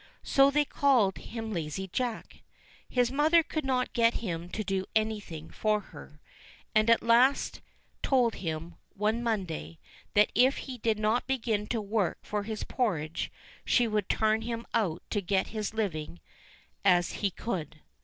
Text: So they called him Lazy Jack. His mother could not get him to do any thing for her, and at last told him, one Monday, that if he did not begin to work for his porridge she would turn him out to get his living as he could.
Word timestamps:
So 0.23 0.49
they 0.49 0.65
called 0.65 1.19
him 1.19 1.53
Lazy 1.53 1.87
Jack. 1.87 2.41
His 2.89 3.11
mother 3.11 3.43
could 3.43 3.63
not 3.65 3.93
get 3.93 4.15
him 4.15 4.49
to 4.49 4.63
do 4.63 4.87
any 4.95 5.19
thing 5.19 5.51
for 5.51 5.79
her, 5.79 6.19
and 6.73 6.89
at 6.89 7.03
last 7.03 7.61
told 8.01 8.33
him, 8.33 8.77
one 8.95 9.21
Monday, 9.21 9.77
that 10.15 10.31
if 10.33 10.57
he 10.65 10.79
did 10.79 10.97
not 10.97 11.27
begin 11.27 11.67
to 11.67 11.79
work 11.79 12.17
for 12.23 12.41
his 12.41 12.63
porridge 12.63 13.31
she 13.63 13.87
would 13.87 14.09
turn 14.09 14.41
him 14.41 14.65
out 14.73 15.03
to 15.11 15.21
get 15.21 15.49
his 15.49 15.71
living 15.75 16.19
as 16.83 17.11
he 17.21 17.29
could. 17.29 17.81